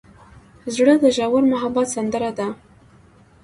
[0.75, 2.47] زړه د ژور محبت سندره ده.